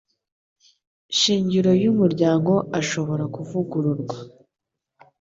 shingiro 1.17 1.71
y 1.83 1.85
umuryango 1.91 2.53
ashobora 2.79 3.23
kuvugururwa 3.35 4.17